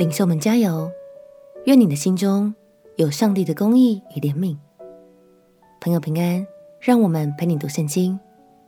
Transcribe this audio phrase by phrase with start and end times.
[0.00, 0.90] 领袖们加油！
[1.66, 2.54] 愿你的心中
[2.96, 4.56] 有上帝的公义与怜悯。
[5.78, 6.46] 朋友平安，
[6.80, 8.18] 让我们陪你读圣经，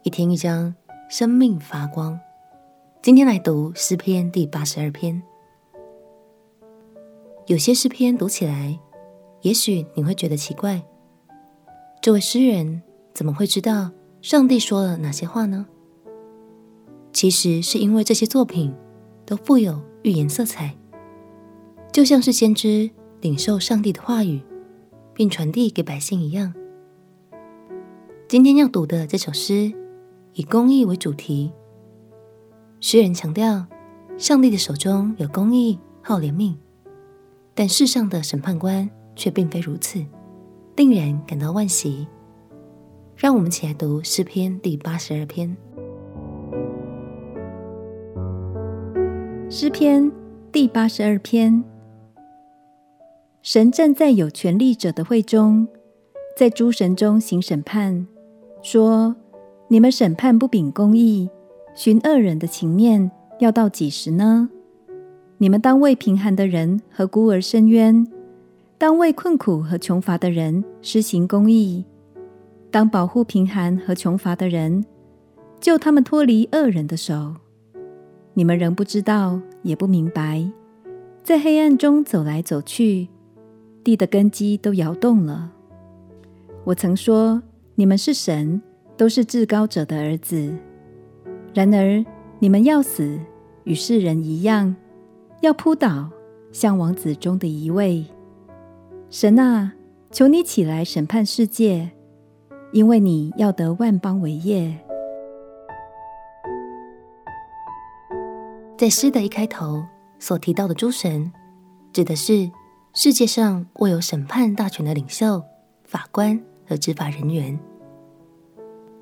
[0.03, 0.75] 一天一章，
[1.09, 2.21] 生命发光。
[3.01, 5.23] 今天来读诗篇第八十二篇。
[7.47, 8.79] 有些诗篇读起来，
[9.41, 10.83] 也许你会觉得奇怪，
[12.03, 12.83] 这位诗人
[13.15, 13.91] 怎么会知道
[14.21, 15.67] 上帝说了哪些话呢？
[17.11, 18.75] 其实是因为这些作品
[19.25, 20.77] 都富有预言色彩，
[21.93, 24.41] 就像是先知领受上帝的话语，
[25.13, 26.53] 并传递给百姓一样。
[28.27, 29.71] 今天要读的这首诗
[30.33, 31.53] 以公义为主题，
[32.81, 33.67] 诗人强调
[34.17, 36.55] 上帝的手中有公义好怜悯，
[37.55, 40.03] 但世上的审判官却并非如此，
[40.77, 42.09] 令人感到惋惜。
[43.15, 45.55] 让我们一起来读诗篇第八十二篇。
[49.51, 50.11] 诗篇
[50.51, 51.63] 第八十二篇：
[53.43, 55.67] 神站在有权力者的会中，
[56.37, 58.07] 在诸神中行审判，
[58.63, 59.17] 说：
[59.67, 61.29] 你们审判不秉公义，
[61.75, 64.49] 寻恶人的情面，要到几时呢？
[65.39, 68.07] 你们当为贫寒的人和孤儿伸冤，
[68.79, 71.85] 当为困苦和穷乏的人施行公义，
[72.71, 74.85] 当保护贫寒和穷乏的人，
[75.59, 77.35] 救他们脱离恶人的手。
[78.35, 80.49] 你们仍不知道，也不明白，
[81.25, 83.09] 在黑暗中走来走去，
[83.83, 85.51] 地的根基都摇动了。
[86.65, 87.43] 我曾说，
[87.75, 88.63] 你们是神，
[88.97, 90.55] 都是至高者的儿子。
[91.53, 92.05] 然而，
[92.39, 93.19] 你们要死，
[93.65, 94.75] 与世人一样，
[95.41, 96.11] 要扑倒，
[96.53, 98.05] 像王子中的一位。
[99.11, 99.75] 神啊，
[100.11, 101.91] 求你起来审判世界，
[102.73, 104.79] 因为你要得万邦为业。
[108.79, 109.85] 在诗的一开头
[110.19, 111.31] 所提到的诸神，
[111.93, 112.51] 指的是
[112.95, 115.43] 世界上握有审判大权的领袖、
[115.83, 116.39] 法官
[116.69, 117.59] 和执法人员。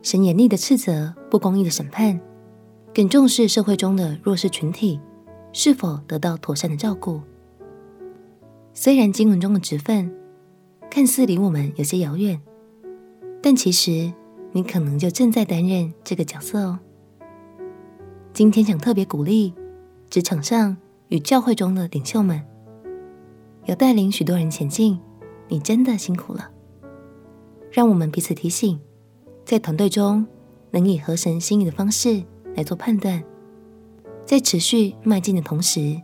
[0.00, 2.20] 神严厉的斥责不公义的审判，
[2.94, 5.00] 更重视社会中的弱势群体
[5.52, 7.20] 是否得到妥善的照顾。
[8.72, 10.14] 虽然经文中的职分
[10.88, 12.40] 看似离我们有些遥远，
[13.42, 14.12] 但其实
[14.52, 16.78] 你可能就正在担任这个角色哦。
[18.32, 19.52] 今天想特别鼓励。
[20.08, 22.42] 职场上与教会中的领袖们，
[23.70, 24.98] 要带领许多人前进，
[25.46, 26.50] 你真的辛苦了。
[27.70, 28.80] 让我们彼此提醒，
[29.44, 30.26] 在团队中
[30.72, 32.20] 能以合神心意的方式
[32.56, 33.22] 来做判断，
[34.24, 36.02] 在持续迈进的同时，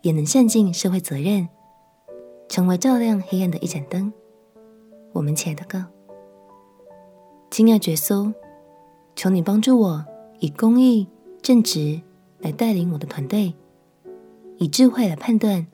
[0.00, 1.46] 也能善尽社会责任，
[2.48, 4.10] 成为照亮黑暗的一盏灯。
[5.12, 5.84] 我们亲爱的歌，
[7.50, 8.32] 亲爱耶稣，
[9.14, 10.02] 求你帮助我
[10.40, 11.06] 以公义
[11.42, 12.00] 正直。
[12.40, 13.54] 来带领我的团队，
[14.58, 15.66] 以智慧来判断，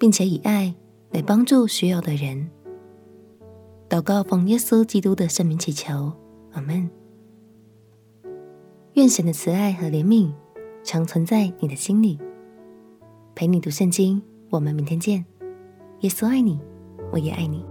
[0.00, 0.74] 并且以爱
[1.10, 2.50] 来帮助需要的人。
[3.86, 6.10] 祷告奉耶稣基督的圣名祈求，
[6.52, 6.88] 阿门。
[8.94, 10.32] 愿神的慈爱和怜悯
[10.82, 12.18] 常存在你的心里，
[13.34, 14.22] 陪你读圣经。
[14.48, 15.24] 我们明天见。
[16.00, 16.58] 耶稣爱你，
[17.12, 17.62] 我也爱你。